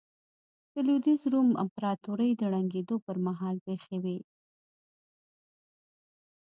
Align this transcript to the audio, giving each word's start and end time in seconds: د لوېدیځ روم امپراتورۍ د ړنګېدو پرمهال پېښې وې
د 0.73 0.75
لوېدیځ 0.87 1.21
روم 1.33 1.49
امپراتورۍ 1.63 2.31
د 2.37 2.41
ړنګېدو 2.51 2.95
پرمهال 3.05 3.55
پېښې 3.65 3.97
وې 4.03 4.17